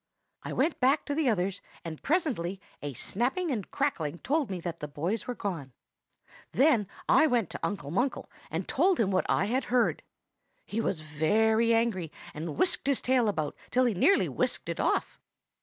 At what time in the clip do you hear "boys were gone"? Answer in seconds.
4.87-5.73